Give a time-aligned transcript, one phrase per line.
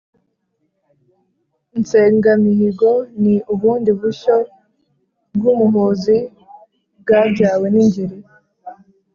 [1.77, 4.35] insengamihigo: ni ubundi bushyo
[5.35, 6.17] bw’umuhozi
[7.01, 8.17] bwabyawe n’ingeri